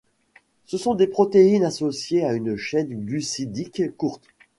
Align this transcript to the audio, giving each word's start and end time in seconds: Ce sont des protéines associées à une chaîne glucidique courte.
Ce 0.65 0.79
sont 0.79 0.95
des 0.95 1.05
protéines 1.05 1.63
associées 1.63 2.25
à 2.25 2.33
une 2.33 2.55
chaîne 2.55 3.05
glucidique 3.05 3.95
courte. 3.97 4.23